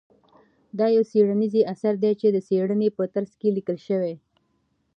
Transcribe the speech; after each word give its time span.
دا 0.77 0.87
يو 0.95 1.03
څېړنيز 1.11 1.53
اثر 1.73 1.93
دى 2.03 2.11
چې 2.19 2.27
د 2.31 2.37
څېړنې 2.47 2.87
په 2.97 3.03
ترڅ 3.13 3.31
کې 3.39 3.49
ليکل 3.57 3.77
شوى. 3.87 4.13